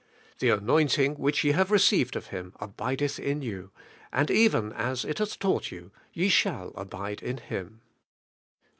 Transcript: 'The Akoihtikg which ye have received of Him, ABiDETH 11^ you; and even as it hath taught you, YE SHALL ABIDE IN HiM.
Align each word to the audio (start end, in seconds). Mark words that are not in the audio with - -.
'The 0.39 0.47
Akoihtikg 0.47 1.19
which 1.19 1.43
ye 1.43 1.51
have 1.51 1.69
received 1.69 2.15
of 2.15 2.25
Him, 2.33 2.53
ABiDETH 2.59 3.19
11^ 3.23 3.43
you; 3.43 3.69
and 4.11 4.31
even 4.31 4.73
as 4.73 5.05
it 5.05 5.19
hath 5.19 5.37
taught 5.37 5.71
you, 5.71 5.91
YE 6.11 6.27
SHALL 6.27 6.73
ABIDE 6.75 7.21
IN 7.21 7.37
HiM. 7.37 7.81